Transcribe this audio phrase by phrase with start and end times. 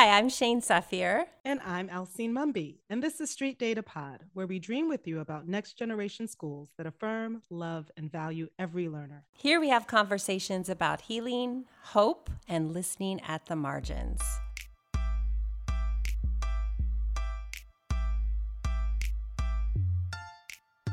[0.00, 1.26] Hi, I'm Shane Safir.
[1.44, 2.76] And I'm Alcine Mumby.
[2.88, 6.70] And this is Street Data Pod, where we dream with you about next generation schools
[6.78, 9.24] that affirm, love, and value every learner.
[9.34, 14.22] Here we have conversations about healing, hope, and listening at the margins.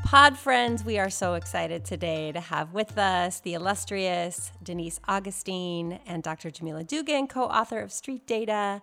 [0.07, 5.99] Pod friends, we are so excited today to have with us the illustrious Denise Augustine
[6.07, 6.49] and Dr.
[6.49, 8.81] Jamila Dugan, co author of Street Data.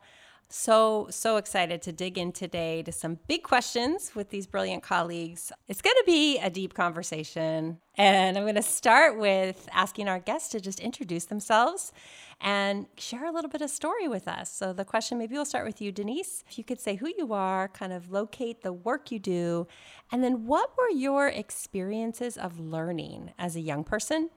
[0.48, 5.50] So, so excited to dig in today to some big questions with these brilliant colleagues.
[5.68, 7.78] It's going to be a deep conversation.
[7.96, 11.92] And I'm going to start with asking our guests to just introduce themselves
[12.40, 14.52] and share a little bit of story with us.
[14.52, 16.44] So, the question maybe we'll start with you, Denise.
[16.48, 19.66] If you could say who you are, kind of locate the work you do,
[20.12, 24.30] and then what were your experiences of learning as a young person?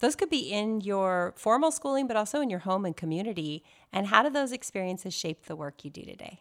[0.00, 3.62] Those could be in your formal schooling, but also in your home and community.
[3.92, 6.40] And how do those experiences shape the work you do today?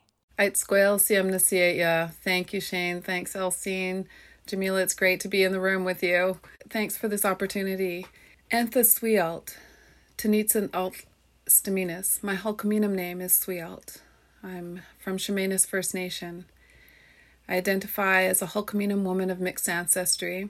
[0.54, 3.02] Squail siam Thank you, Shane.
[3.02, 4.06] Thanks, Alcine.
[4.48, 6.40] Jamila, it's great to be in the room with you.
[6.70, 8.08] Thanks for this opportunity.
[8.50, 9.58] Antha Swialt,
[10.18, 11.06] Tanitsan Alt
[11.46, 12.24] Staminas.
[12.24, 14.02] My Hulkaminam name is Swialt.
[14.42, 16.46] I'm from Chemainus First Nation.
[17.48, 20.44] I identify as a Hulkaminam woman of mixed ancestry.
[20.44, 20.50] On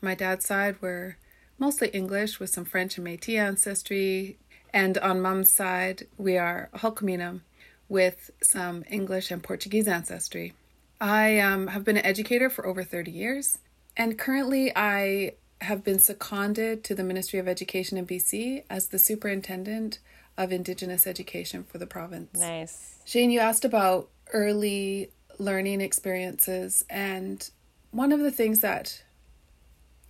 [0.00, 1.16] my dad's side, we're
[1.58, 4.38] mostly English with some French and Metis ancestry.
[4.72, 7.40] And on mom's side, we are Hulkaminam
[7.88, 10.52] with some English and Portuguese ancestry.
[11.00, 13.58] I um, have been an educator for over 30 years,
[13.96, 18.98] and currently I have been seconded to the Ministry of Education in BC as the
[18.98, 19.98] superintendent
[20.36, 22.38] of Indigenous education for the province.
[22.38, 22.96] Nice.
[23.04, 27.48] Shane, you asked about early learning experiences, and
[27.90, 29.02] one of the things that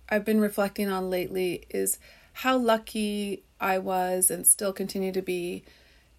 [0.09, 1.99] I've been reflecting on lately is
[2.33, 5.63] how lucky I was and still continue to be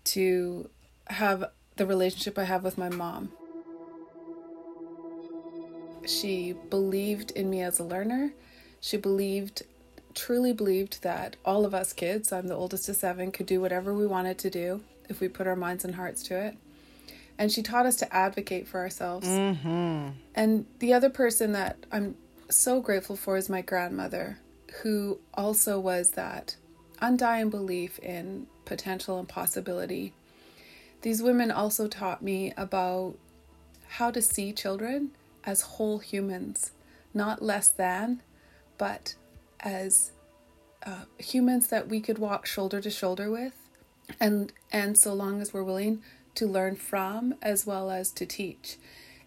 [0.05, 0.69] to
[1.07, 3.33] have the relationship I have with my mom.
[6.07, 8.33] She believed in me as a learner.
[8.81, 9.63] She believed,
[10.15, 13.95] truly believed, that all of us kids, I'm the oldest of seven, could do whatever
[13.95, 16.57] we wanted to do if we put our minds and hearts to it.
[17.39, 19.29] And she taught us to advocate for ourselves.
[19.29, 20.09] Mm-hmm.
[20.35, 22.17] And the other person that I'm
[22.49, 24.39] so grateful for is my grandmother,
[24.83, 26.57] who also was that
[27.01, 30.13] undying belief in potential and possibility.
[31.03, 33.15] These women also taught me about
[33.87, 35.13] how to see children
[35.45, 36.73] as whole humans,
[37.15, 38.23] not less than,
[38.77, 39.15] but
[39.61, 40.13] as
[40.85, 43.69] uh, humans that we could walk shoulder to shoulder with,
[44.21, 46.03] and and so long as we're willing
[46.35, 48.77] to learn from as well as to teach.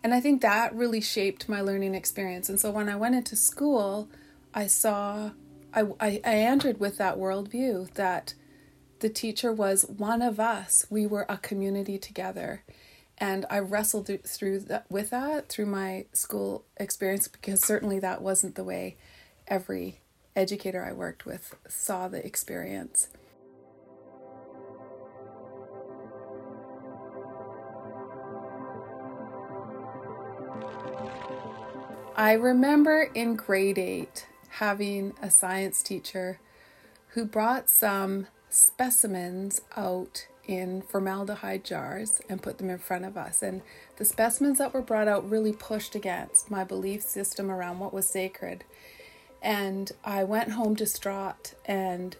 [0.04, 2.50] And I think that really shaped my learning experience.
[2.50, 4.10] And so when I went into school,
[4.54, 5.32] I saw,
[5.74, 8.34] I, I, I entered with that worldview that
[9.00, 10.86] the teacher was one of us.
[10.90, 12.64] We were a community together.
[13.18, 18.56] And I wrestled through that with that through my school experience because certainly that wasn't
[18.56, 18.98] the way
[19.48, 20.00] every
[20.36, 23.10] educator I worked with saw the experience.
[32.22, 36.40] I remember in grade eight having a science teacher
[37.14, 43.42] who brought some specimens out in formaldehyde jars and put them in front of us.
[43.42, 43.64] And
[43.98, 48.06] the specimens that were brought out really pushed against my belief system around what was
[48.06, 48.66] sacred.
[49.42, 52.16] And I went home distraught, and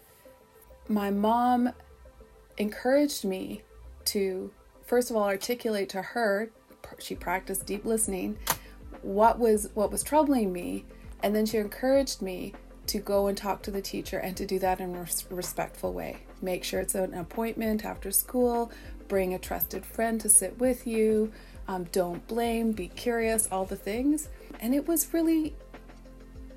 [0.88, 1.74] my mom
[2.58, 3.62] encouraged me
[4.06, 4.50] to,
[4.84, 6.50] first of all, articulate to her,
[6.98, 8.36] she practiced deep listening
[9.02, 10.84] what was what was troubling me
[11.22, 12.54] and then she encouraged me
[12.86, 16.18] to go and talk to the teacher and to do that in a respectful way.
[16.40, 18.72] Make sure it's an appointment after school
[19.08, 21.30] bring a trusted friend to sit with you
[21.68, 24.28] um, don't blame be curious all the things.
[24.60, 25.54] And it was really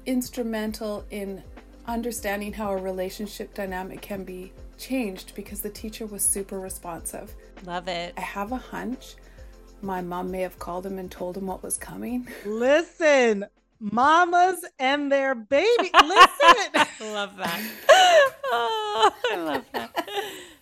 [0.05, 1.43] instrumental in
[1.87, 7.33] understanding how a relationship dynamic can be changed because the teacher was super responsive.
[7.65, 8.13] Love it.
[8.17, 9.15] I have a hunch
[9.81, 12.27] my mom may have called him and told him what was coming.
[12.45, 13.45] Listen,
[13.79, 15.91] mamas and their baby.
[16.03, 16.85] Listen.
[17.13, 17.61] love that.
[18.47, 20.07] Oh, I love that.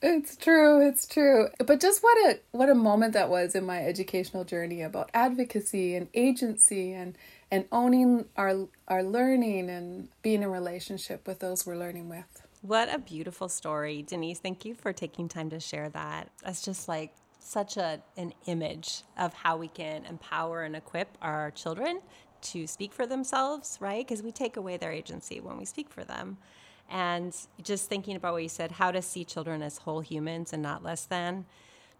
[0.01, 1.49] It's true, it's true.
[1.59, 5.93] But just what a what a moment that was in my educational journey about advocacy
[5.95, 7.17] and agency and
[7.51, 12.41] and owning our our learning and being in relationship with those we're learning with.
[12.61, 14.39] What a beautiful story, Denise.
[14.39, 16.29] Thank you for taking time to share that.
[16.43, 17.13] That's just like
[17.43, 21.99] such a, an image of how we can empower and equip our children
[22.41, 24.05] to speak for themselves, right?
[24.05, 26.37] Because we take away their agency when we speak for them.
[26.89, 30.61] And just thinking about what you said, how to see children as whole humans and
[30.61, 31.45] not less than.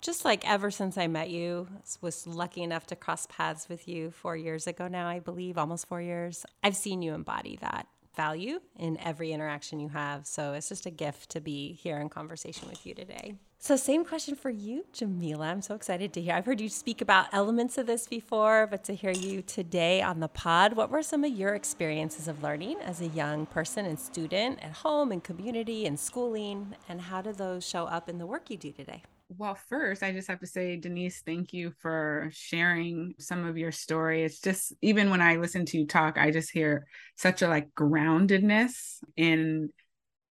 [0.04, 1.70] just like ever since I met you,
[2.02, 5.88] was lucky enough to cross paths with you four years ago now, I believe, almost
[5.88, 6.46] four years.
[6.62, 10.28] I've seen you embody that value in every interaction you have.
[10.28, 13.36] So it's just a gift to be here in conversation with you today.
[13.66, 15.46] So, same question for you, Jamila.
[15.46, 16.34] I'm so excited to hear.
[16.34, 20.20] I've heard you speak about elements of this before, but to hear you today on
[20.20, 23.98] the pod, what were some of your experiences of learning as a young person and
[23.98, 26.76] student at home and community and schooling?
[26.90, 29.02] And how do those show up in the work you do today?
[29.30, 33.72] Well, first, I just have to say, Denise, thank you for sharing some of your
[33.72, 34.26] story.
[34.26, 37.74] It's just, even when I listen to you talk, I just hear such a like
[37.76, 39.70] groundedness in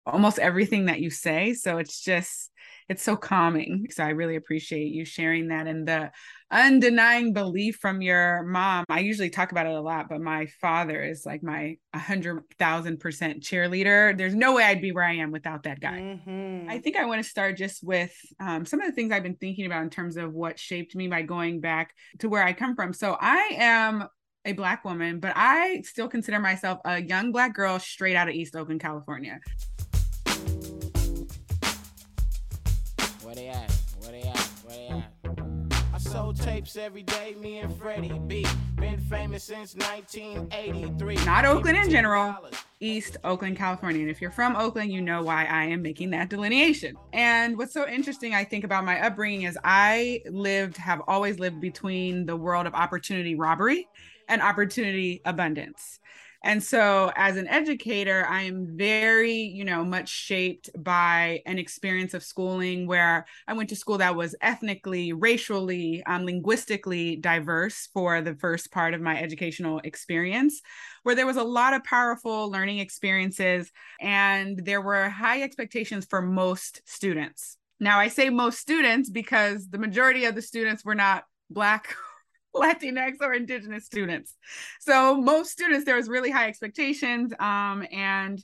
[0.07, 1.55] almost everything that you say.
[1.55, 2.51] So it's just,
[2.89, 3.87] it's so calming.
[3.91, 6.11] So I really appreciate you sharing that and the
[6.53, 8.85] undenying belief from your mom.
[8.89, 14.17] I usually talk about it a lot, but my father is like my 100,000% cheerleader.
[14.17, 16.19] There's no way I'd be where I am without that guy.
[16.27, 16.71] Mm-hmm.
[16.71, 19.37] I think I want to start just with um, some of the things I've been
[19.37, 22.75] thinking about in terms of what shaped me by going back to where I come
[22.75, 22.93] from.
[22.93, 24.09] So I am
[24.45, 28.35] a black woman, but I still consider myself a young black girl straight out of
[28.35, 29.39] East Oakland, California.
[36.11, 38.45] Sold tapes every day, me and Freddie B.
[38.77, 41.15] Been famous since 1983.
[41.25, 42.35] Not Oakland in general,
[42.81, 44.01] East Oakland, California.
[44.01, 46.97] And if you're from Oakland, you know why I am making that delineation.
[47.13, 51.61] And what's so interesting, I think, about my upbringing is I lived, have always lived
[51.61, 53.87] between the world of opportunity robbery
[54.29, 56.01] and opportunity abundance.
[56.43, 62.15] And so, as an educator, I am very, you know, much shaped by an experience
[62.15, 68.23] of schooling where I went to school that was ethnically, racially, um, linguistically diverse for
[68.23, 70.63] the first part of my educational experience,
[71.03, 73.71] where there was a lot of powerful learning experiences
[74.01, 77.59] and there were high expectations for most students.
[77.81, 81.97] Now, I say most students because the majority of the students were not Black
[82.55, 84.35] Latinx or Indigenous students.
[84.81, 87.33] So most students, there was really high expectations.
[87.39, 88.43] Um, and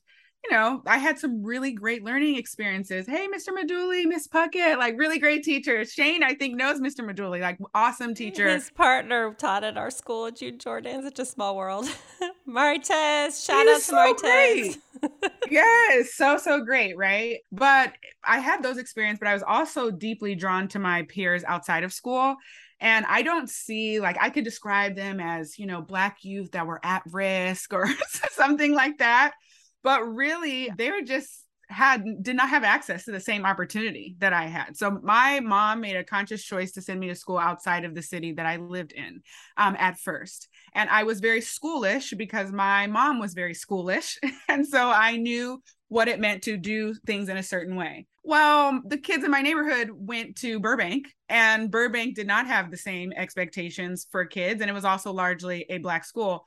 [0.49, 3.06] you know, I had some really great learning experiences.
[3.06, 3.49] Hey, Mr.
[3.49, 5.93] Maduli, Miss Puckett, like really great teachers.
[5.93, 7.00] Shane, I think, knows Mr.
[7.00, 8.49] Maduli, like awesome teacher.
[8.49, 11.03] His partner taught at our school, Jude Jordan.
[11.03, 11.87] Such a small world.
[12.49, 14.79] Martez, shout out to so Martez.
[15.50, 17.38] yes, so, so great, right?
[17.50, 17.94] But
[18.25, 21.93] I had those experiences, but I was also deeply drawn to my peers outside of
[21.93, 22.37] school.
[22.81, 26.67] And I don't see like I could describe them as, you know, black youth that
[26.67, 27.88] were at risk or
[28.31, 29.32] something like that.
[29.82, 34.32] But really, they were just had did not have access to the same opportunity that
[34.32, 34.76] I had.
[34.76, 38.02] So my mom made a conscious choice to send me to school outside of the
[38.02, 39.22] city that I lived in
[39.56, 40.49] um, at first.
[40.75, 44.17] And I was very schoolish because my mom was very schoolish.
[44.49, 48.06] and so I knew what it meant to do things in a certain way.
[48.26, 52.76] Well, the kids in my neighborhood went to Burbank, and Burbank did not have the
[52.76, 54.61] same expectations for kids.
[54.61, 56.44] And it was also largely a Black school.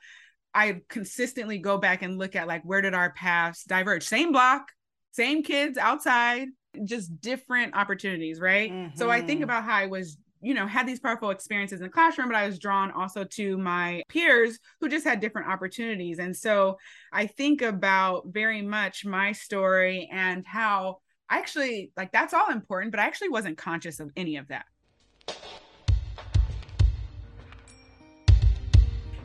[0.52, 4.02] I consistently go back and look at like where did our paths diverge?
[4.02, 4.68] Same block,
[5.12, 6.48] same kids outside,
[6.84, 8.70] just different opportunities, right?
[8.70, 8.98] Mm-hmm.
[8.98, 9.44] So I think mm-hmm.
[9.44, 12.46] about how I was you know had these powerful experiences in the classroom but i
[12.46, 16.78] was drawn also to my peers who just had different opportunities and so
[17.12, 20.96] i think about very much my story and how
[21.30, 24.66] I actually like that's all important, but I actually wasn't conscious of any of that.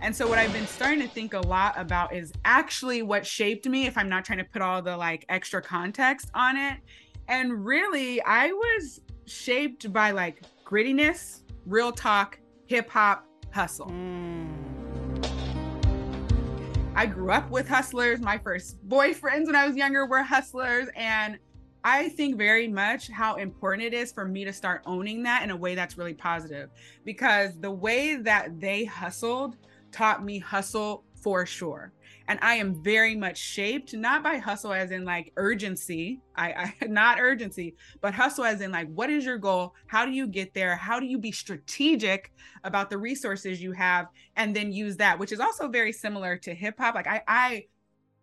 [0.01, 3.68] And so what I've been starting to think a lot about is actually what shaped
[3.68, 6.77] me if I'm not trying to put all the like extra context on it.
[7.27, 13.88] And really, I was shaped by like grittiness, real talk, hip hop, hustle.
[13.88, 14.65] Mm.
[16.98, 18.22] I grew up with hustlers.
[18.22, 21.39] My first boyfriends when I was younger were hustlers and
[21.86, 25.51] I think very much how important it is for me to start owning that in
[25.51, 26.72] a way that's really positive
[27.06, 29.58] because the way that they hustled
[29.92, 31.94] taught me hustle for sure.
[32.27, 36.86] And I am very much shaped not by hustle as in like urgency, I, I
[36.88, 39.75] not urgency, but hustle as in like what is your goal?
[39.86, 40.75] How do you get there?
[40.75, 42.32] How do you be strategic
[42.63, 46.56] about the resources you have and then use that, which is also very similar to
[46.56, 46.96] hip hop.
[46.96, 47.65] Like I I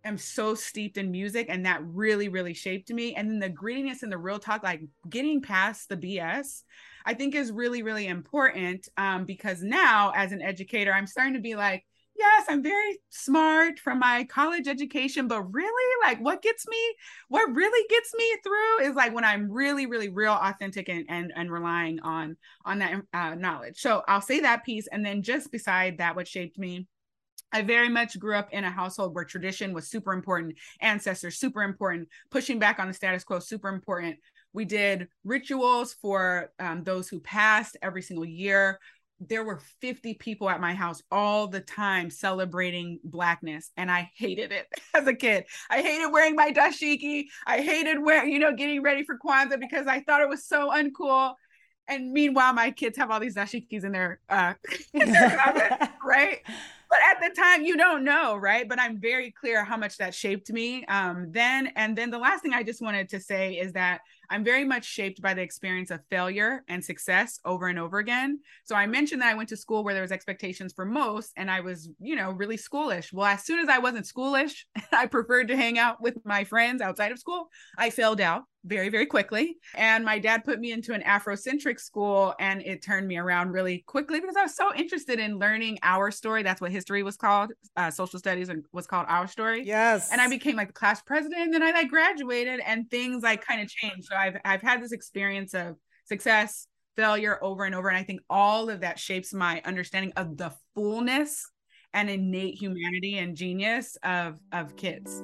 [0.05, 3.15] am so steeped in music and that really really shaped me.
[3.15, 6.63] And then the grittiness and the real talk like getting past the bs
[7.05, 11.41] i think is really really important um, because now as an educator i'm starting to
[11.41, 11.85] be like
[12.17, 16.95] yes i'm very smart from my college education but really like what gets me
[17.29, 21.33] what really gets me through is like when i'm really really real authentic and and,
[21.35, 23.81] and relying on on that uh, knowledge.
[23.81, 26.87] So i'll say that piece and then just beside that what shaped me
[27.53, 31.63] I very much grew up in a household where tradition was super important, ancestors super
[31.63, 34.17] important, pushing back on the status quo super important.
[34.53, 38.79] We did rituals for um, those who passed every single year.
[39.21, 44.51] There were 50 people at my house all the time celebrating blackness, and I hated
[44.51, 45.45] it as a kid.
[45.71, 47.27] I hated wearing my dashiki.
[47.47, 50.71] I hated wearing, you know, getting ready for Kwanzaa because I thought it was so
[50.71, 51.35] uncool.
[51.89, 54.55] And meanwhile, my kids have all these dashikis in their, uh,
[54.95, 56.41] in their closet, right?
[56.93, 58.69] But at the time you don't know right?
[58.69, 61.73] But i'm very clear how much that shaped me um, then.
[61.75, 64.85] And then the last thing i just wanted to say is that i'm very much
[64.85, 69.23] shaped by the experience of failure and success over and over again so i mentioned
[69.23, 72.17] that i went to school where there was expectations for most and i was you
[72.17, 76.03] know really schoolish well as soon as i wasn't schoolish i preferred to hang out
[76.03, 77.49] with my friends outside of school
[77.79, 79.59] i failed out very, very quickly.
[79.75, 83.85] And my dad put me into an Afrocentric school and it turned me around really
[83.87, 86.43] quickly because I was so interested in learning our story.
[86.43, 87.53] That's what history was called.
[87.77, 89.65] Uh, social studies and was called our story.
[89.65, 90.11] Yes.
[90.13, 93.45] And I became like the class president and then I like graduated and things like
[93.45, 94.05] kind of changed.
[94.05, 97.89] So I've, I've had this experience of success, failure over and over.
[97.89, 101.51] And I think all of that shapes my understanding of the fullness
[101.93, 105.23] and innate humanity and genius of, of kids.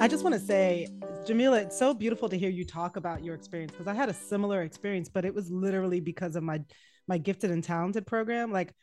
[0.00, 0.86] I just want to say,
[1.28, 4.14] Jamila, it's so beautiful to hear you talk about your experience because I had a
[4.14, 6.62] similar experience, but it was literally because of my
[7.06, 8.50] my gifted and talented program.
[8.50, 8.74] Like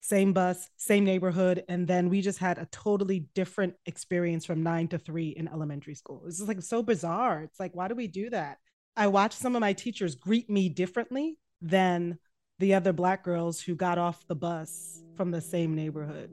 [0.00, 4.86] same bus, same neighborhood, and then we just had a totally different experience from nine
[4.86, 6.22] to three in elementary school.
[6.28, 7.42] It's like so bizarre.
[7.42, 8.58] It's like, why do we do that?
[8.96, 12.20] I watched some of my teachers greet me differently than
[12.60, 16.30] the other black girls who got off the bus from the same neighborhood.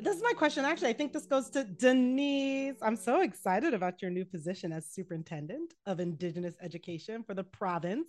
[0.00, 0.64] This is my question.
[0.64, 2.76] Actually, I think this goes to Denise.
[2.82, 8.08] I'm so excited about your new position as superintendent of Indigenous education for the province.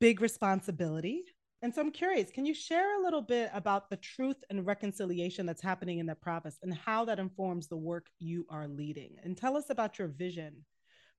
[0.00, 1.22] Big responsibility.
[1.62, 5.46] And so I'm curious, can you share a little bit about the truth and reconciliation
[5.46, 9.14] that's happening in the province and how that informs the work you are leading?
[9.22, 10.64] And tell us about your vision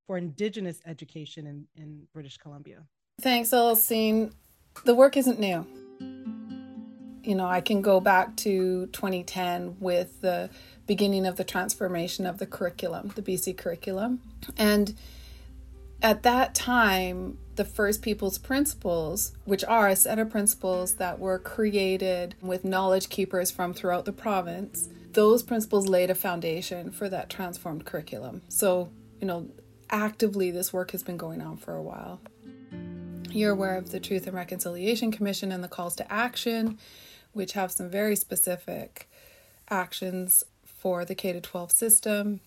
[0.05, 2.83] for Indigenous education in, in British Columbia.
[3.21, 4.33] Thanks, Alcine.
[4.83, 5.65] The work isn't new
[7.23, 10.49] you know, I can go back to 2010 with the
[10.85, 14.21] beginning of the transformation of the curriculum, the BC curriculum.
[14.57, 14.95] And
[16.01, 21.39] at that time, the First Peoples Principles, which are a set of principles that were
[21.39, 27.29] created with knowledge keepers from throughout the province, those principles laid a foundation for that
[27.29, 28.41] transformed curriculum.
[28.49, 28.89] So,
[29.21, 29.47] you know,
[29.89, 32.19] actively, this work has been going on for a while.
[33.29, 36.77] You're aware of the Truth and Reconciliation Commission and the calls to action
[37.33, 39.09] which have some very specific
[39.69, 42.39] actions for the K 12 system.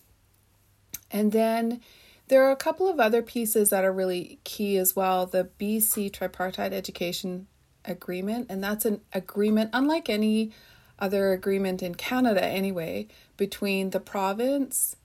[1.10, 1.80] And then
[2.28, 5.26] there are a couple of other pieces that are really key as well.
[5.26, 7.46] The BC Tripartite Education
[7.84, 10.50] Agreement, and that's an agreement, unlike any
[10.98, 14.96] other agreement in Canada anyway, between the province,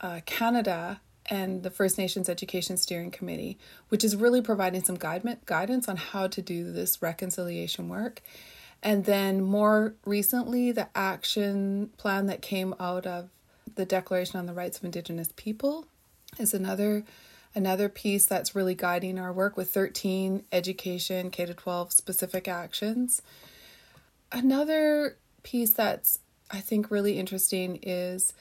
[0.00, 3.58] uh, Canada, and the First Nations Education Steering Committee,
[3.88, 8.22] which is really providing some guide- guidance on how to do this reconciliation work.
[8.82, 13.30] And then more recently, the action plan that came out of
[13.74, 15.86] the Declaration on the Rights of Indigenous People
[16.38, 17.04] is another
[17.54, 23.22] another piece that's really guiding our work with 13 education K to 12 specific actions.
[24.32, 26.18] Another piece that's
[26.50, 28.32] I think really interesting is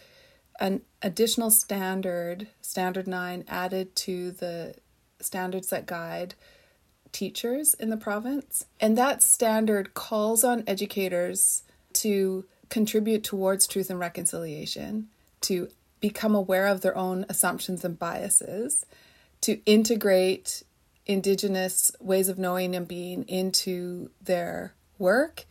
[0.59, 4.75] an additional standard, standard 9 added to the
[5.19, 6.35] standards that guide
[7.11, 8.65] teachers in the province.
[8.79, 11.63] And that standard calls on educators
[11.93, 15.07] to contribute towards truth and reconciliation,
[15.41, 18.85] to become aware of their own assumptions and biases,
[19.41, 20.63] to integrate
[21.05, 25.45] Indigenous ways of knowing and being into their work.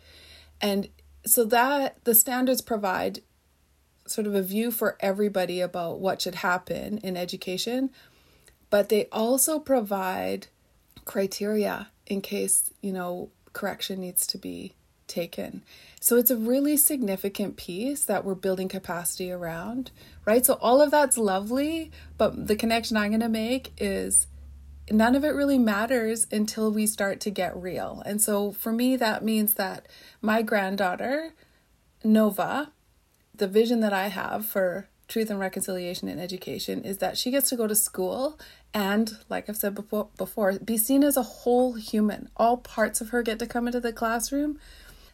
[0.60, 0.88] And
[1.26, 3.20] so that the standards provide
[4.06, 7.90] sort of a view for everybody about what should happen in education,
[8.70, 10.46] but they also provide
[11.04, 14.74] criteria in case, you know, correction needs to be
[15.06, 15.62] taken.
[16.00, 19.90] So it's a really significant piece that we're building capacity around,
[20.24, 20.46] right?
[20.46, 24.26] So all of that's lovely, but the connection I'm going to make is
[24.90, 28.02] none of it really matters until we start to get real.
[28.06, 29.86] And so for me, that means that
[30.22, 31.34] my granddaughter,
[32.04, 32.72] Nova,
[33.34, 37.50] the vision that I have for truth and reconciliation in education is that she gets
[37.50, 38.38] to go to school
[38.72, 42.30] and like I've said before, before be seen as a whole human.
[42.36, 44.58] All parts of her get to come into the classroom.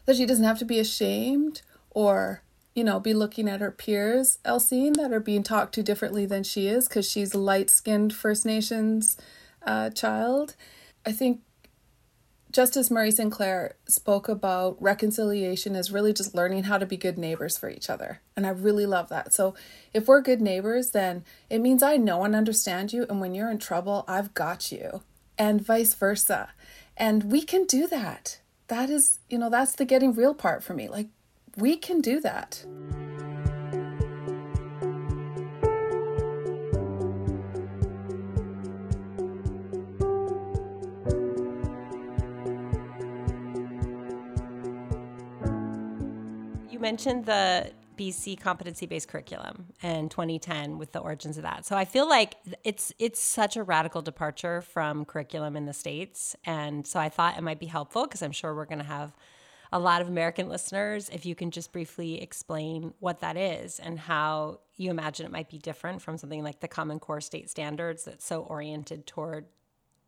[0.05, 2.43] That she doesn't have to be ashamed or
[2.77, 6.43] you know, be looking at her peers, Alcine, that are being talked to differently than
[6.43, 9.17] she is because she's light skinned First Nations
[9.65, 10.55] uh, child.
[11.03, 11.41] I think
[12.51, 17.57] Justice Murray Sinclair spoke about reconciliation as really just learning how to be good neighbors
[17.57, 18.21] for each other.
[18.35, 19.33] And I really love that.
[19.33, 19.53] So,
[19.93, 23.05] if we're good neighbors, then it means I know and understand you.
[23.09, 25.03] And when you're in trouble, I've got you,
[25.37, 26.49] and vice versa.
[26.95, 28.39] And we can do that.
[28.67, 30.87] That is, you know, that's the getting real part for me.
[30.87, 31.07] Like,
[31.57, 32.65] we can do that.
[46.77, 51.65] You mentioned the BC competency based curriculum in 2010 with the origins of that.
[51.65, 56.35] So I feel like it's it's such a radical departure from curriculum in the states
[56.45, 59.15] and so I thought it might be helpful because I'm sure we're going to have
[59.71, 63.97] a lot of American listeners if you can just briefly explain what that is and
[63.97, 68.03] how you imagine it might be different from something like the Common Core state standards
[68.03, 69.47] that's so oriented toward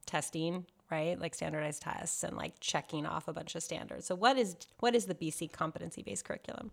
[0.06, 1.20] testing right?
[1.20, 4.06] Like standardized tests and like checking off a bunch of standards.
[4.06, 6.72] So what is what is the bc competency based curriculum?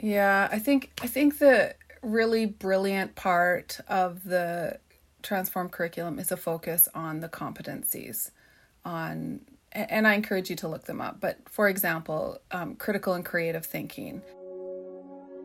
[0.00, 4.78] Yeah i think i think the really brilliant part of the
[5.22, 8.30] transform curriculum is a focus on the competencies
[8.84, 9.40] on
[9.72, 11.20] and i encourage you to look them up.
[11.20, 14.22] But for example um, critical and creative thinking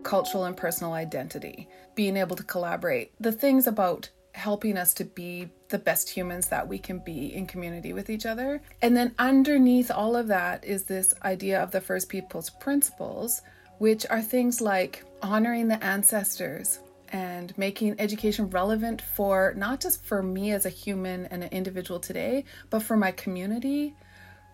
[0.04, 5.50] cultural and personal identity being able to collaborate the things about helping us to be
[5.70, 8.62] the best humans that we can be in community with each other.
[8.82, 13.42] And then underneath all of that is this idea of the First Peoples principles,
[13.80, 16.80] which are things like honoring the ancestors
[17.12, 22.00] and making education relevant for not just for me as a human and an individual
[22.00, 23.96] today, but for my community,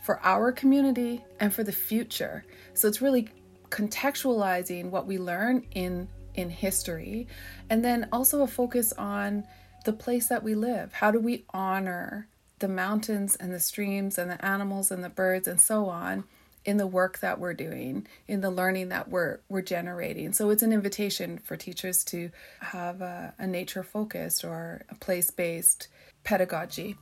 [0.03, 2.45] for our community, and for the future.
[2.73, 3.29] So it's really
[3.69, 7.27] contextualizing what we learn in in history
[7.69, 9.45] and then also a focus on
[9.85, 10.93] the place that we live?
[10.93, 12.27] How do we honor
[12.59, 16.25] the mountains and the streams and the animals and the birds and so on
[16.65, 20.33] in the work that we're doing, in the learning that we're we're generating?
[20.33, 25.31] So it's an invitation for teachers to have a, a nature focused or a place
[25.31, 25.87] based
[26.23, 26.97] pedagogy.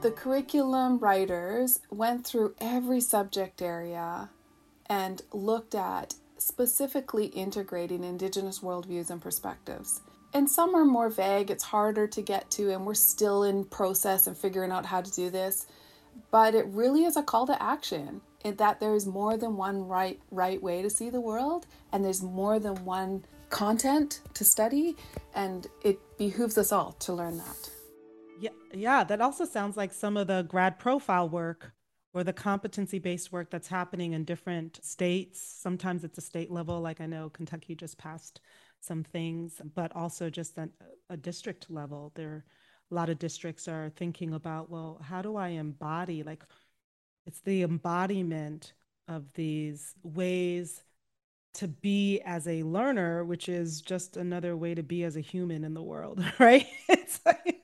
[0.00, 4.30] The curriculum writers went through every subject area
[4.86, 10.00] and looked at specifically integrating Indigenous worldviews and perspectives
[10.32, 14.26] and some are more vague it's harder to get to and we're still in process
[14.26, 15.66] and figuring out how to do this.
[16.30, 20.20] But it really is a call to action in that there's more than one right
[20.30, 24.96] right way to see the world and there's more than one content to study
[25.34, 27.70] and it behooves us all to learn that.
[28.40, 31.72] Yeah yeah that also sounds like some of the grad profile work
[32.12, 35.40] or the competency based work that's happening in different states.
[35.40, 38.40] Sometimes it's a state level like i know kentucky just passed
[38.80, 40.70] some things, but also just at
[41.08, 42.12] a district level.
[42.14, 42.44] There,
[42.90, 46.22] a lot of districts are thinking about, well, how do I embody?
[46.22, 46.42] Like,
[47.26, 48.72] it's the embodiment
[49.08, 50.82] of these ways
[51.54, 55.64] to be as a learner, which is just another way to be as a human
[55.64, 56.66] in the world, right?
[57.26, 57.60] like,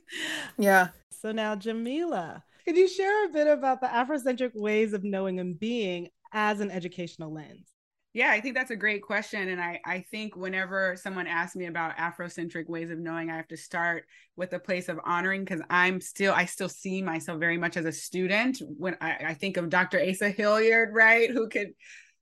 [0.59, 0.89] yeah.
[1.13, 5.59] So now, Jamila, could you share a bit about the Afrocentric ways of knowing and
[5.59, 7.76] being as an educational lens?
[8.17, 9.51] Yeah, I think that's a great question.
[9.51, 13.49] And I, I think whenever someone asks me about Afrocentric ways of knowing, I have
[13.49, 17.59] to start with a place of honoring because I'm still, I still see myself very
[17.59, 18.63] much as a student.
[18.79, 20.01] When I, I think of Dr.
[20.01, 21.75] Asa Hilliard, right, who could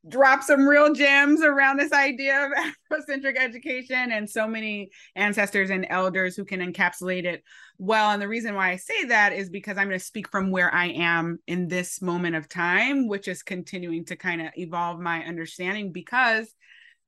[0.09, 2.53] drop some real gems around this idea of
[2.93, 7.43] Afrocentric education and so many ancestors and elders who can encapsulate it
[7.79, 8.11] well.
[8.11, 10.73] And the reason why I say that is because I'm going to speak from where
[10.73, 15.25] I am in this moment of time, which is continuing to kind of evolve my
[15.25, 16.55] understanding because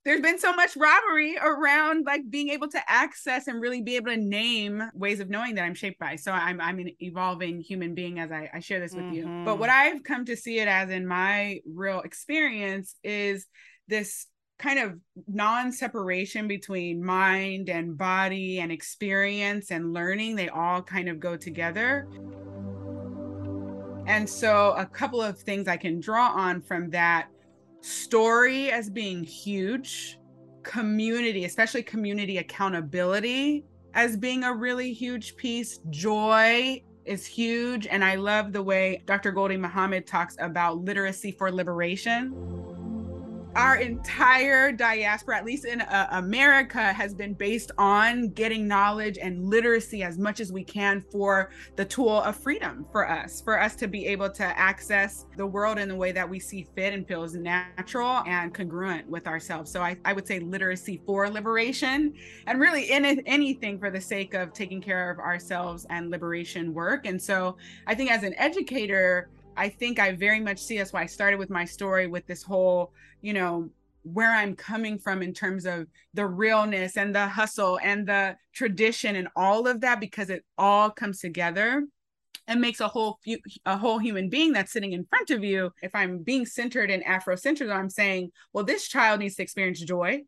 [0.07, 4.13] there's been so much robbery around like being able to access and really be able
[4.13, 6.15] to name ways of knowing that I'm shaped by.
[6.15, 9.15] So I'm I'm an evolving human being as I, I share this with mm-hmm.
[9.41, 9.45] you.
[9.45, 13.47] But what I've come to see it as in my real experience is
[13.89, 14.29] this
[14.61, 14.95] kind of
[15.27, 20.37] non-separation between mind and body and experience and learning.
[20.37, 22.07] They all kind of go together.
[24.07, 27.27] And so a couple of things I can draw on from that
[27.87, 30.19] story as being huge,
[30.63, 37.87] community, especially community accountability as being a really huge piece, joy is huge.
[37.87, 39.33] And I love the way Dr.
[39.33, 42.76] Gholdy Muhammad talks about literacy for liberation.
[43.57, 49.49] Our entire diaspora, at least in uh, America, has been based on getting knowledge and
[49.49, 53.75] literacy as much as we can for the tool of freedom for us, for us
[53.77, 57.09] to be able to access the world in the way that we see fit and
[57.09, 59.71] feels natural and congruent with ourselves.
[59.71, 62.13] So I, I would say literacy for liberation
[62.47, 67.07] and really in anything for the sake of taking care of ourselves and liberation work.
[67.07, 71.03] And so I think as an educator, I think I very much see that's why
[71.03, 72.93] I started with my story with this whole,
[73.23, 73.71] you know,
[74.03, 79.17] where I'm coming from in terms of the realness and the hustle and the tradition
[79.17, 81.85] and all of that, because it all comes together
[82.47, 83.19] and makes a whole
[83.65, 85.73] a whole human being that's sitting in front of you.
[85.83, 90.23] If I'm being centered in Afrocentrism, I'm saying, well, this child needs to experience joy.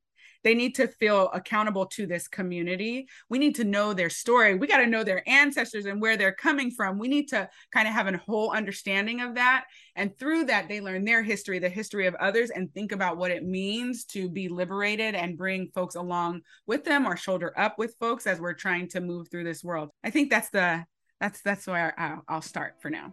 [0.44, 3.08] They need to feel accountable to this community.
[3.28, 4.54] We need to know their story.
[4.54, 6.98] We got to know their ancestors and where they're coming from.
[6.98, 9.64] We need to kind of have a whole understanding of that.
[9.96, 13.30] And through that, they learn their history, the history of others, and think about what
[13.30, 17.96] it means to be liberated and bring folks along with them or shoulder up with
[17.98, 19.90] folks as we're trying to move through this world.
[20.04, 20.84] I think that's the
[21.20, 23.12] that's that's where I'll, I'll start for now.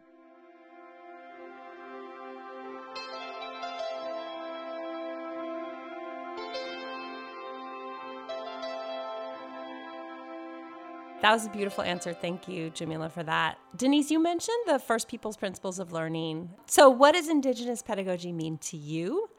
[11.25, 12.13] That was a beautiful answer.
[12.13, 13.57] Thank you, Jamila, for that.
[13.75, 16.51] Denise, you mentioned the First Peoples Principles of Learning.
[16.67, 19.31] So, what does Indigenous pedagogy mean to you?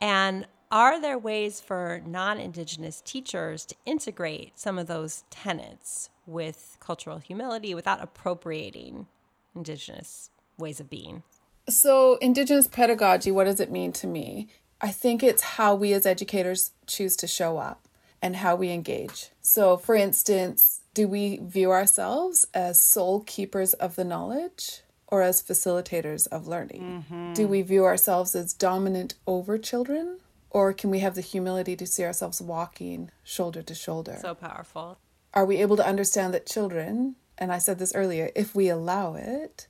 [0.00, 6.78] And are there ways for non Indigenous teachers to integrate some of those tenets with
[6.80, 9.06] cultural humility without appropriating
[9.54, 11.24] Indigenous ways of being?
[11.68, 14.48] So, Indigenous pedagogy, what does it mean to me?
[14.80, 17.86] I think it's how we as educators choose to show up
[18.24, 19.28] and how we engage.
[19.42, 25.42] So, for instance, do we view ourselves as sole keepers of the knowledge or as
[25.42, 27.04] facilitators of learning?
[27.10, 27.34] Mm-hmm.
[27.34, 31.86] Do we view ourselves as dominant over children or can we have the humility to
[31.86, 34.16] see ourselves walking shoulder to shoulder?
[34.22, 34.96] So powerful.
[35.34, 39.16] Are we able to understand that children, and I said this earlier, if we allow
[39.16, 39.66] it,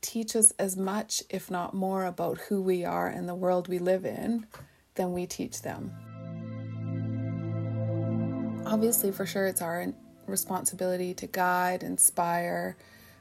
[0.00, 3.78] teach us as much, if not more, about who we are and the world we
[3.78, 4.46] live in
[4.94, 5.92] than we teach them?
[8.66, 9.92] Obviously, for sure, it's our
[10.26, 12.76] responsibility to guide, inspire,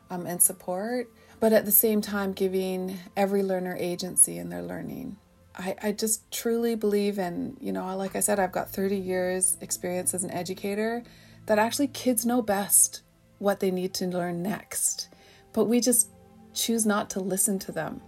[0.10, 5.17] um, and support, but at the same time, giving every learner agency in their learning.
[5.58, 9.58] I, I just truly believe in, you know, like I said, I've got 30 years'
[9.62, 11.03] experience as an educator,
[11.45, 13.01] that actually kids know best
[13.38, 15.10] what they need to learn next,
[15.53, 16.10] but we just
[16.53, 18.01] choose not to listen to them.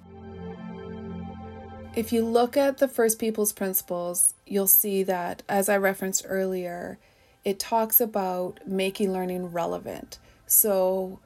[1.96, 7.00] If you look at the First Peoples Principles, you'll see that, as I referenced earlier,
[7.48, 10.20] it talks about making learning relevant.
[10.48, 11.22] So,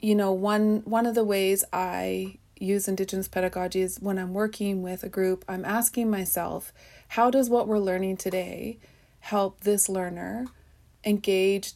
[0.00, 4.82] you know, one one of the ways I use indigenous pedagogy is when I'm working
[4.82, 6.72] with a group, I'm asking myself,
[7.06, 8.80] how does what we're learning today
[9.20, 10.46] help this learner
[11.04, 11.74] engage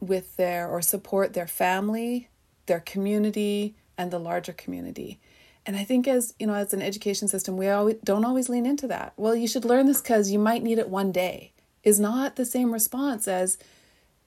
[0.00, 2.30] with their or support their family,
[2.64, 5.20] their community, and the larger community?
[5.66, 8.64] And I think as, you know, as an education system, we always don't always lean
[8.64, 9.12] into that.
[9.18, 11.52] Well, you should learn this cuz you might need it one day
[11.86, 13.56] is not the same response as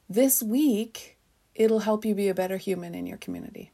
[0.07, 1.17] this week,
[1.53, 3.73] it'll help you be a better human in your community.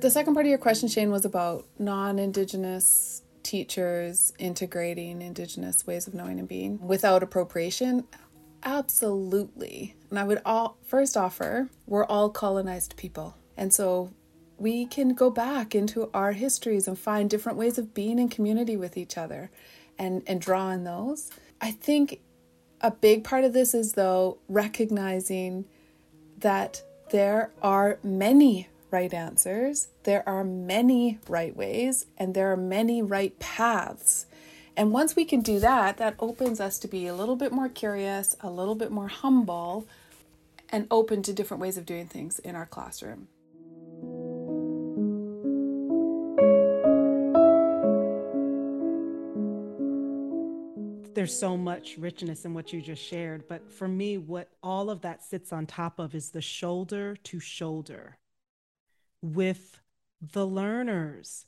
[0.00, 6.08] The second part of your question, Shane, was about non Indigenous teachers integrating Indigenous ways
[6.08, 8.04] of knowing and being without appropriation.
[8.64, 9.94] Absolutely.
[10.10, 13.36] And I would all first offer we're all colonized people.
[13.56, 14.10] And so
[14.58, 18.76] we can go back into our histories and find different ways of being in community
[18.76, 19.50] with each other
[19.98, 21.30] and and draw on those.
[21.60, 22.20] I think
[22.80, 25.64] a big part of this is though recognizing
[26.38, 33.02] that there are many right answers, there are many right ways, and there are many
[33.02, 34.26] right paths.
[34.76, 37.68] And once we can do that, that opens us to be a little bit more
[37.68, 39.86] curious, a little bit more humble,
[40.70, 43.28] and open to different ways of doing things in our classroom.
[51.22, 53.46] There's so much richness in what you just shared.
[53.46, 57.38] But for me, what all of that sits on top of is the shoulder to
[57.38, 58.18] shoulder
[59.22, 59.78] with
[60.20, 61.46] the learners,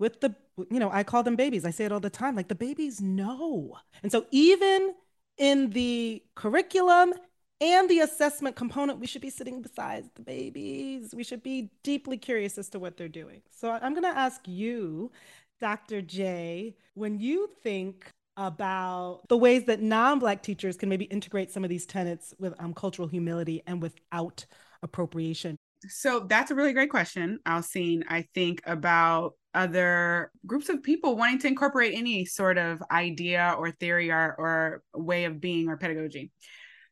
[0.00, 0.34] with the,
[0.72, 1.64] you know, I call them babies.
[1.64, 2.34] I say it all the time.
[2.34, 3.76] Like the babies know.
[4.02, 4.92] And so even
[5.38, 7.14] in the curriculum
[7.60, 11.14] and the assessment component, we should be sitting beside the babies.
[11.14, 13.42] We should be deeply curious as to what they're doing.
[13.52, 15.12] So I'm going to ask you,
[15.60, 16.02] Dr.
[16.02, 21.70] J, when you think about the ways that non-black teachers can maybe integrate some of
[21.70, 24.46] these tenets with um, cultural humility and without
[24.82, 25.56] appropriation
[25.88, 31.38] so that's a really great question alcine i think about other groups of people wanting
[31.38, 36.30] to incorporate any sort of idea or theory or, or way of being or pedagogy.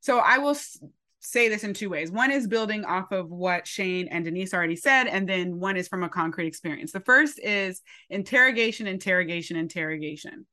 [0.00, 0.56] So I will
[1.20, 2.10] say this in two ways.
[2.10, 5.88] One is building off of what Shane and Denise already said, and then one is
[5.88, 6.92] from a concrete experience.
[6.92, 10.46] The first is interrogation, interrogation, interrogation.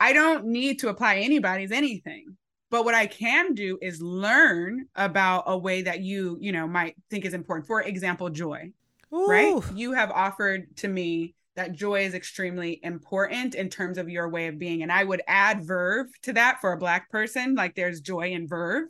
[0.00, 2.36] I don't need to apply anybody's anything.
[2.70, 6.96] But what I can do is learn about a way that you, you know, might
[7.10, 7.66] think is important.
[7.66, 8.72] For example, joy.
[9.12, 9.26] Ooh.
[9.26, 9.62] Right?
[9.74, 14.48] You have offered to me that joy is extremely important in terms of your way
[14.48, 14.82] of being.
[14.82, 17.54] And I would add verve to that for a Black person.
[17.54, 18.84] Like there's joy and verve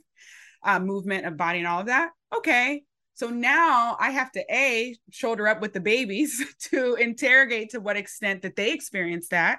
[0.65, 2.11] uh, movement of body and all of that.
[2.37, 2.83] Okay.
[3.19, 7.97] So now I have to A, shoulder up with the babies to interrogate to what
[7.97, 9.59] extent that they experience that.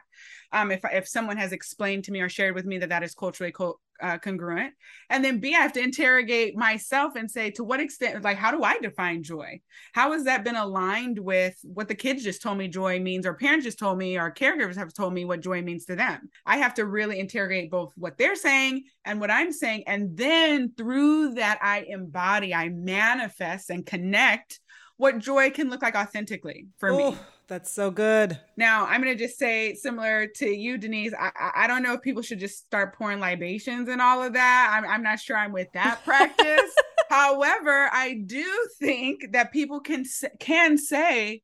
[0.54, 3.14] Um, if, if someone has explained to me or shared with me that that is
[3.14, 4.74] culturally co- uh, congruent.
[5.10, 8.52] And then b i have to interrogate myself and say to what extent like how
[8.52, 9.60] do i define joy?
[9.94, 13.34] How has that been aligned with what the kids just told me joy means or
[13.34, 16.30] parents just told me or caregivers have told me what joy means to them?
[16.46, 19.84] I have to really interrogate both what they're saying and what i'm saying.
[19.88, 24.60] And then through that i embody i manifest and connect
[24.98, 27.12] what joy can look like authentically for Ooh.
[27.12, 27.18] me
[27.50, 28.40] that's so good.
[28.56, 32.02] Now, I'm going to just say, similar to you, Denise, I, I don't know if
[32.02, 34.72] people should just start pouring libations and all of that.
[34.72, 36.72] I'm, I'm not sure I'm with that practice.
[37.10, 38.46] However, I do
[38.80, 40.06] think that people can
[40.40, 41.42] can say,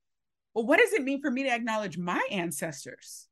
[0.53, 3.27] well, what does it mean for me to acknowledge my ancestors?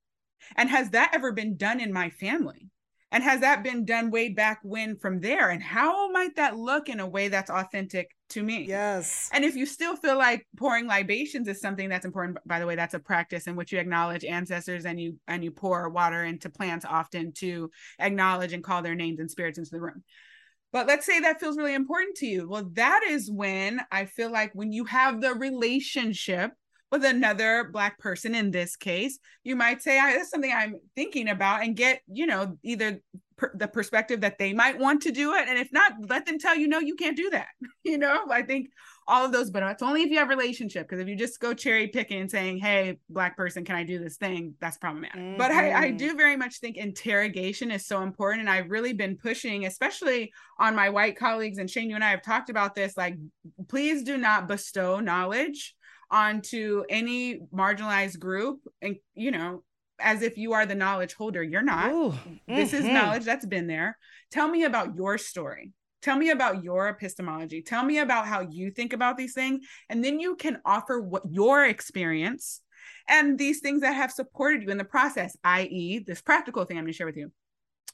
[0.56, 2.70] And has that ever been done in my family?
[3.14, 5.52] And has that been done way back when from there?
[5.52, 8.66] And how might that look in a way that's authentic to me?
[8.68, 9.30] Yes.
[9.32, 12.76] And if you still feel like pouring libations is something that's important, by the way,
[12.76, 16.50] that's a practice in which you acknowledge ancestors and you and you pour water into
[16.50, 20.04] plants often to acknowledge and call their names and spirits into the room.
[20.72, 22.50] But let's say that feels really important to you.
[22.50, 26.54] Well, that is when I feel like when you have the relationship
[26.94, 31.28] with another black person in this case you might say "I that's something i'm thinking
[31.28, 33.02] about and get you know either
[33.36, 36.38] per- the perspective that they might want to do it and if not let them
[36.38, 37.48] tell you no you can't do that
[37.84, 38.70] you know i think
[39.08, 41.52] all of those but it's only if you have relationship because if you just go
[41.52, 45.38] cherry picking and saying hey black person can i do this thing that's problematic mm-hmm.
[45.40, 45.98] but I, I mm-hmm.
[45.98, 50.76] do very much think interrogation is so important and i've really been pushing especially on
[50.76, 53.16] my white colleagues and shane you and i have talked about this like
[53.68, 55.76] please do not bestow knowledge
[56.14, 59.64] onto any marginalized group and you know
[60.00, 61.44] as if you are the knowledge holder.
[61.44, 61.92] You're not.
[61.92, 62.14] Ooh,
[62.48, 62.86] this mm-hmm.
[62.86, 63.98] is knowledge that's been there.
[64.32, 65.72] Tell me about your story.
[66.02, 67.62] Tell me about your epistemology.
[67.62, 71.24] Tell me about how you think about these things and then you can offer what
[71.30, 72.62] your experience
[73.08, 76.84] and these things that have supported you in the process i.e this practical thing i'm
[76.84, 77.32] going to share with you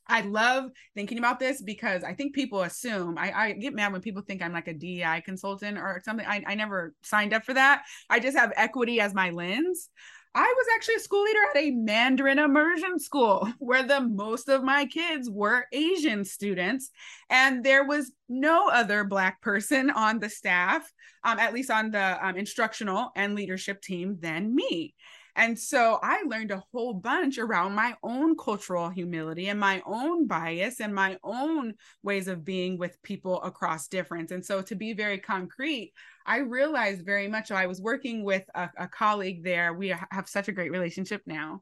[0.10, 4.02] I love thinking about this because I think people assume I, I, get mad when
[4.02, 6.26] people think I'm like a DEI consultant or something.
[6.26, 7.84] I, I never signed up for that.
[8.10, 9.90] I just have equity as my lens.
[10.36, 14.64] I was actually a school leader at a Mandarin immersion school where the most of
[14.64, 16.92] my kids were Asian students,
[17.30, 20.92] and there was no other Black person on the staff,
[21.24, 24.94] um, at least on the um, instructional and leadership team, than me.
[25.40, 30.28] And so I learned a whole bunch around my own cultural humility and my own
[30.28, 34.32] bias and my own ways of being with people across difference.
[34.32, 35.94] And so to be very concrete,
[36.26, 39.74] I realized very much I was working with a, a colleague there.
[39.74, 41.62] We have such a great relationship now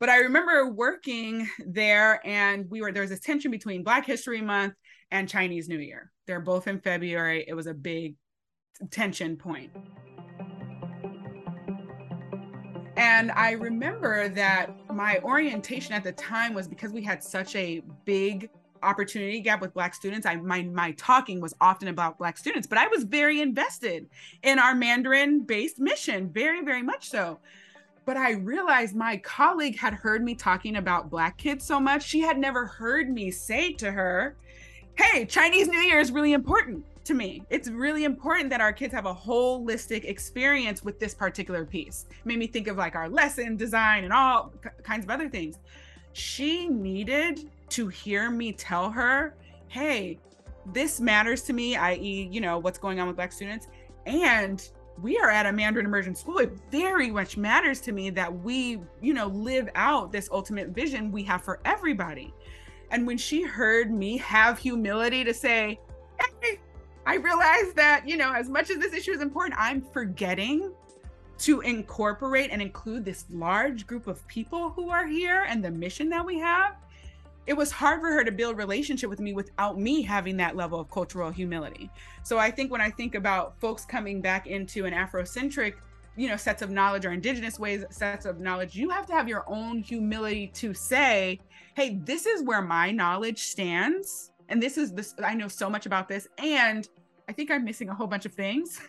[0.00, 4.42] but I remember working there and we were there was a tension between Black History
[4.42, 4.74] Month
[5.10, 6.10] and Chinese New Year.
[6.26, 7.44] They're both in February.
[7.46, 8.16] It was a big
[8.90, 9.70] tension point.
[12.96, 17.82] And I remember that my orientation at the time was because we had such a
[18.04, 18.50] big
[18.84, 22.76] opportunity gap with black students i my my talking was often about black students but
[22.76, 24.06] i was very invested
[24.42, 27.38] in our mandarin based mission very very much so.
[28.04, 32.20] But i realized my colleague had heard me talking about black kids so much she
[32.20, 34.36] had never heard me say to her
[34.96, 37.42] hey chinese new year is really important to me.
[37.50, 42.06] It's really important that our kids have a holistic experience with this particular piece.
[42.10, 45.58] It made me think of like our lesson design and all kinds of other things.
[46.12, 49.34] She needed to hear me tell her,
[49.68, 50.18] hey,
[50.72, 53.68] this matters to me, i.e., you know, what's going on with Black students.
[54.06, 54.66] And
[55.02, 56.38] we are at a Mandarin immersion school.
[56.38, 61.10] It very much matters to me that we, you know, live out this ultimate vision
[61.10, 62.32] we have for everybody.
[62.90, 65.80] And when she heard me have humility to say,
[66.40, 66.60] hey,
[67.06, 70.72] I realized that, you know, as much as this issue is important, I'm forgetting
[71.38, 76.08] to incorporate and include this large group of people who are here and the mission
[76.10, 76.76] that we have.
[77.46, 80.80] It was hard for her to build relationship with me without me having that level
[80.80, 81.90] of cultural humility.
[82.22, 85.74] So I think when I think about folks coming back into an Afrocentric
[86.16, 89.28] you know sets of knowledge or indigenous ways sets of knowledge you have to have
[89.28, 91.40] your own humility to say
[91.74, 95.86] hey this is where my knowledge stands and this is this i know so much
[95.86, 96.88] about this and
[97.28, 98.80] i think i'm missing a whole bunch of things.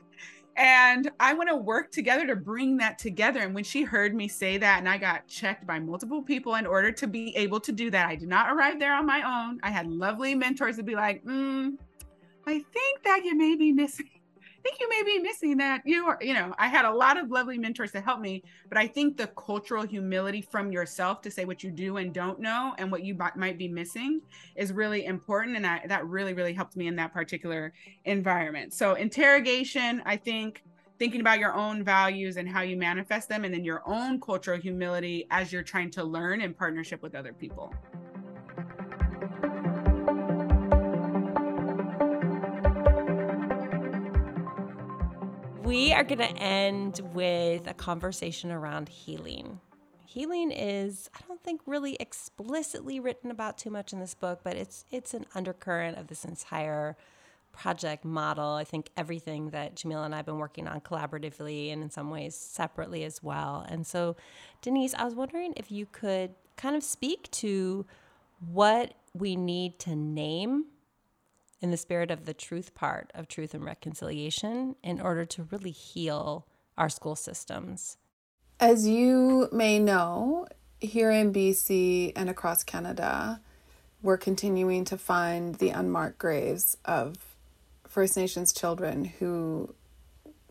[0.58, 3.41] And i want to work together to bring that together.
[3.41, 6.65] And when she heard me say that and i got checked by multiple people in
[6.65, 9.60] order to be able to do that i did not arrive there on my own.
[9.63, 11.74] I had lovely mentors to be like mm,
[12.48, 14.14] i think that you may be missing
[14.65, 17.30] think you may be missing that you are, you know, I had a lot of
[17.30, 21.45] lovely mentors to help me, but I think the cultural humility from yourself to say
[21.45, 24.21] what you do and don't know and what you might be missing
[24.56, 25.56] is really important.
[25.56, 27.73] And I, that really, really helped me in that particular
[28.06, 28.73] environment.
[28.73, 30.63] So, interrogation, I think
[30.97, 34.60] thinking about your own values and how you manifest them, and then your own cultural
[34.60, 37.73] humility as you're trying to learn in partnership with other people.
[45.65, 49.60] We are going to end with a conversation around healing.
[50.06, 54.56] Healing is, I don't think, really explicitly written about too much in this book, but
[54.56, 56.95] it's it's an undercurrent of this entire
[57.51, 58.54] project model.
[58.54, 62.12] I think everything that Jamila and I have been working on collaboratively and in some
[62.12, 63.65] ways separately as well.
[63.67, 64.15] And so,
[64.62, 67.86] Denise, I was wondering if you could kind of speak to
[68.39, 70.65] what we need to name
[71.65, 75.71] in the spirit of the truth part of truth and reconciliation in order to really
[75.71, 76.45] heal
[76.78, 77.97] our school systems.
[78.60, 80.45] As you may know,
[80.80, 83.41] here in BC and across Canada,
[84.04, 87.36] we're continuing to find the unmarked graves of
[87.88, 89.73] First Nations children who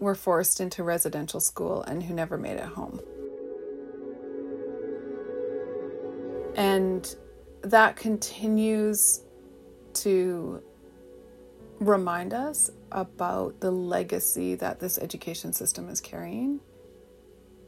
[0.00, 2.98] were forced into residential school and who never made it home.
[6.56, 7.14] And
[7.62, 9.22] that continues
[9.92, 10.60] to
[11.80, 16.60] remind us about the legacy that this education system is carrying.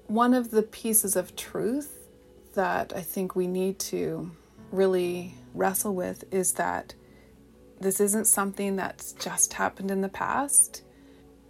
[0.07, 2.09] One of the pieces of truth
[2.55, 4.31] that I think we need to
[4.71, 6.95] really wrestle with is that
[7.81, 10.83] this isn't something that's just happened in the past.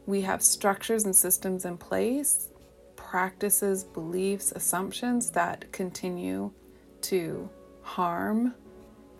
[0.06, 2.48] We have structures and systems in place,
[2.96, 6.50] practices, beliefs, assumptions that continue
[7.02, 7.48] to
[7.82, 8.54] harm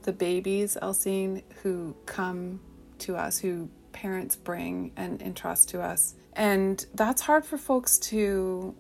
[0.02, 2.60] the babies, Alcine, who come
[3.00, 6.14] to us, who parents bring and entrust to us.
[6.34, 8.74] And that's hard for folks to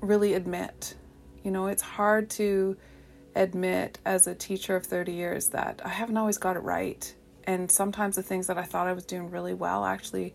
[0.00, 0.94] really admit.
[1.42, 2.76] You know, it's hard to
[3.34, 7.12] admit as a teacher of 30 years that I haven't always got it right.
[7.44, 10.34] And sometimes the things that I thought I was doing really well actually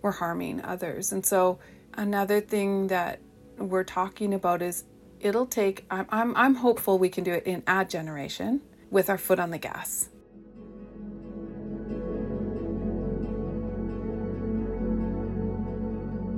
[0.00, 1.12] were harming others.
[1.12, 1.58] And so,
[1.94, 3.20] another thing that
[3.58, 4.84] we're talking about is
[5.20, 9.18] it'll take, I'm, I'm, I'm hopeful we can do it in a generation with our
[9.18, 10.08] foot on the gas.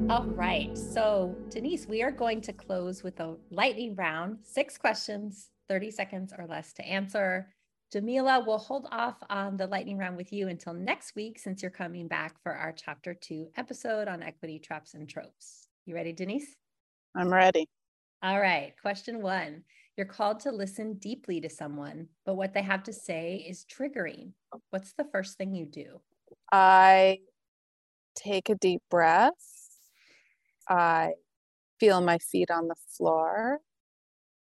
[0.09, 0.71] All right.
[0.79, 6.33] So, Denise, we are going to close with a lightning round six questions, 30 seconds
[6.39, 7.53] or less to answer.
[7.93, 11.73] Jamila, we'll hold off on the lightning round with you until next week since you're
[11.73, 15.67] coming back for our chapter two episode on equity traps and tropes.
[15.87, 16.55] You ready, Denise?
[17.17, 17.67] I'm ready.
[18.23, 18.75] All right.
[18.81, 19.65] Question one
[19.97, 24.35] You're called to listen deeply to someone, but what they have to say is triggering.
[24.71, 26.01] What's the first thing you do?
[26.53, 27.19] I
[28.15, 29.66] take a deep breath
[30.69, 31.13] I
[31.79, 33.61] feel my feet on the floor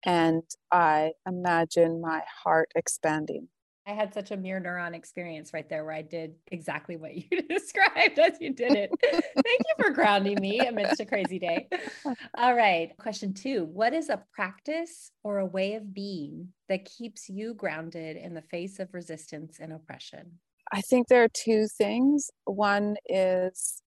[0.06, 3.48] and I imagine my heart expanding.
[3.86, 7.42] I had such a mirror neuron experience right there where I did exactly what you
[7.50, 8.92] described as you did it.
[9.02, 11.68] Thank you for grounding me amidst a crazy day.
[12.38, 12.96] All right.
[12.98, 18.16] Question two What is a practice or a way of being that keeps you grounded
[18.16, 20.40] in the face of resistance and oppression?
[20.72, 22.32] I think there are two things.
[22.46, 23.82] One is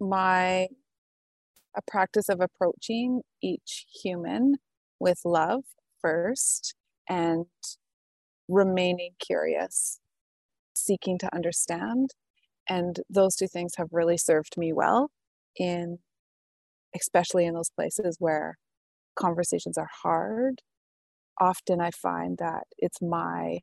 [0.00, 0.66] my
[1.76, 4.56] a practice of approaching each human
[5.00, 5.64] with love
[6.00, 6.74] first
[7.08, 7.46] and
[8.48, 10.00] remaining curious,
[10.74, 12.10] seeking to understand.
[12.68, 15.10] And those two things have really served me well
[15.56, 15.98] in,
[16.94, 18.58] especially in those places where
[19.16, 20.62] conversations are hard.
[21.40, 23.58] Often I find that it's my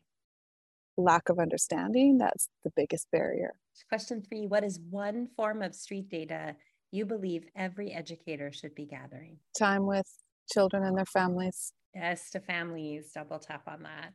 [0.98, 3.54] lack of understanding that's the biggest barrier.
[3.90, 6.56] Question three What is one form of street data
[6.92, 9.38] you believe every educator should be gathering?
[9.58, 10.08] Time with
[10.52, 11.74] children and their families.
[11.96, 14.14] Yes, to families, double tap on that.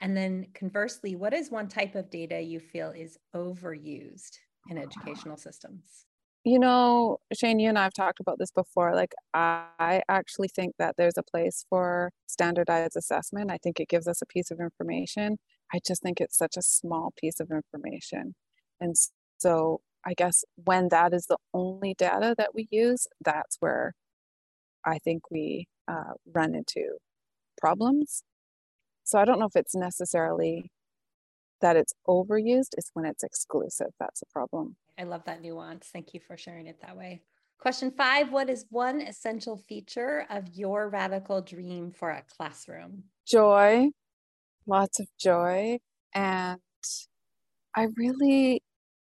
[0.00, 4.38] And then conversely, what is one type of data you feel is overused
[4.70, 6.06] in educational systems?
[6.42, 8.94] You know, Shane, you and I have talked about this before.
[8.94, 13.50] Like, I actually think that there's a place for standardized assessment.
[13.50, 15.36] I think it gives us a piece of information.
[15.74, 18.34] I just think it's such a small piece of information.
[18.80, 18.96] And
[19.38, 23.94] so I guess when that is the only data that we use, that's where
[24.84, 26.96] I think we uh, run into
[27.60, 28.22] problems.
[29.04, 30.70] So I don't know if it's necessarily
[31.60, 33.88] that it's overused, it's when it's exclusive.
[33.98, 34.76] That's a problem.
[34.98, 35.88] I love that nuance.
[35.92, 37.22] Thank you for sharing it that way.
[37.58, 43.04] Question five What is one essential feature of your radical dream for a classroom?
[43.26, 43.90] Joy,
[44.66, 45.78] lots of joy.
[46.14, 46.58] And
[47.76, 48.62] I really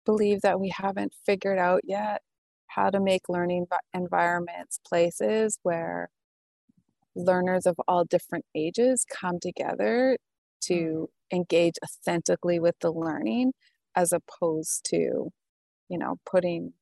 [0.05, 2.22] believe that we haven't figured out yet
[2.68, 6.09] how to make learning environments places where
[7.16, 10.16] learners of all different ages come together
[10.61, 11.36] to mm.
[11.36, 13.53] engage authentically with the learning
[13.96, 15.30] as opposed to
[15.88, 16.72] you know putting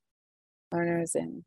[0.73, 1.45] learners in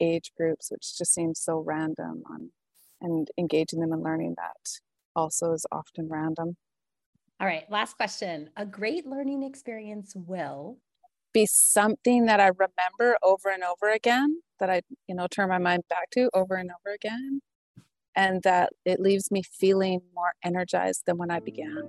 [0.00, 2.50] age groups which just seems so random on
[3.00, 4.80] and engaging them in learning that
[5.14, 6.56] also is often random
[7.40, 10.78] all right last question a great learning experience will
[11.32, 15.58] be something that i remember over and over again that i you know turn my
[15.58, 17.40] mind back to over and over again
[18.18, 21.84] and that it leaves me feeling more energized than when I began.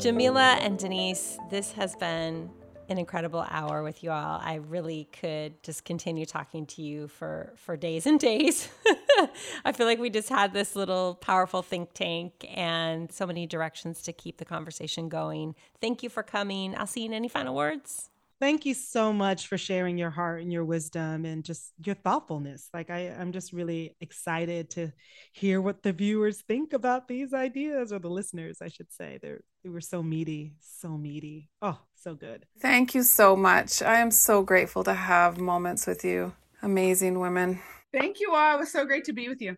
[0.00, 2.50] Jamila and Denise, this has been
[2.88, 4.40] an incredible hour with you all.
[4.42, 8.68] I really could just continue talking to you for for days and days.
[9.64, 14.02] I feel like we just had this little powerful think tank and so many directions
[14.02, 15.54] to keep the conversation going.
[15.80, 16.76] Thank you for coming.
[16.76, 18.10] I'll see you in any final words
[18.40, 22.68] thank you so much for sharing your heart and your wisdom and just your thoughtfulness.
[22.74, 24.92] Like I, I'm just really excited to
[25.32, 29.18] hear what the viewers think about these ideas, or the listeners, I should say.
[29.20, 31.48] They're they were so meaty, so meaty.
[31.60, 32.46] Oh, so good.
[32.60, 33.82] Thank you so much.
[33.82, 36.34] I am so grateful to have moments with you.
[36.62, 37.60] Amazing women.
[37.92, 38.56] Thank you all.
[38.56, 39.56] It was so great to be with you.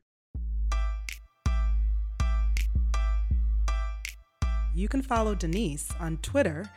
[4.75, 6.71] You can follow Denise on Twitter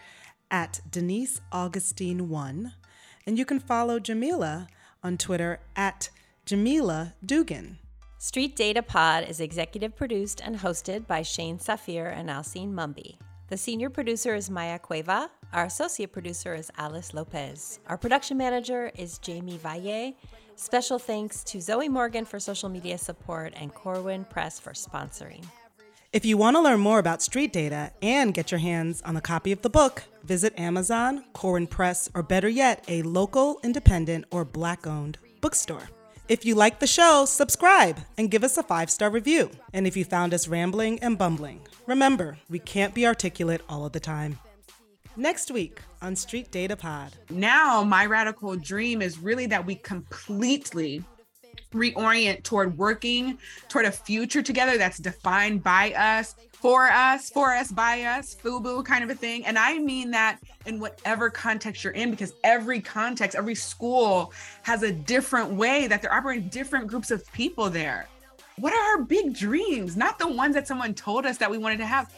[0.52, 2.74] at Denise Augustine 1,
[3.26, 4.68] and you can follow Jamila
[5.02, 6.10] on Twitter at
[6.46, 7.80] Jamila Dugan.
[8.20, 13.18] Street Data Pod is executive produced and hosted by Shane Safir and Alcine Mumby.
[13.48, 15.32] The senior producer is Maya Cueva.
[15.54, 17.80] Our associate producer is Alice Lopez.
[17.88, 20.14] Our production manager is Jamie Valle.
[20.56, 25.44] Special thanks to Zoe Morgan for social media support and Corwin Press for sponsoring.
[26.14, 29.22] If you want to learn more about street data and get your hands on a
[29.22, 34.46] copy of the book, visit Amazon, Corwin Press, or better yet, a local, independent, or
[34.46, 35.90] black owned bookstore.
[36.28, 39.52] If you like the show, subscribe and give us a five star review.
[39.74, 43.92] And if you found us rambling and bumbling, remember, we can't be articulate all of
[43.92, 44.40] the time.
[45.18, 47.12] Next week on Street Data Pod.
[47.30, 51.04] Now, my radical dream is really that we completely
[51.74, 57.72] reorient toward working toward a future together that's defined by us for us for us
[57.72, 59.46] by us fubu kind of a thing.
[59.46, 64.32] And i mean that in whatever context you're in because every context every school
[64.62, 68.08] has a different way that they're operating different groups of people there.
[68.58, 69.98] What are our big dreams?
[69.98, 72.14] Not the ones that someone told us that we wanted to have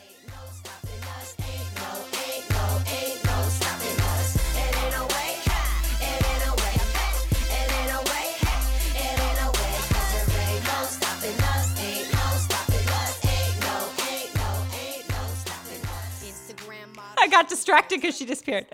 [17.28, 18.65] I got distracted because she disappeared.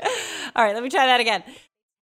[0.55, 1.43] All right, let me try that again.